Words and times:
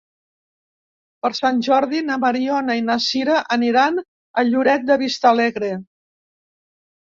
Per 1.25 1.29
Sant 1.39 1.59
Jordi 1.67 2.01
na 2.07 2.17
Mariona 2.23 2.79
i 2.81 2.83
na 2.89 2.97
Sira 3.09 3.37
aniran 3.59 4.03
a 4.03 4.47
Lloret 4.51 4.91
de 4.93 5.01
Vistalegre. 5.07 5.75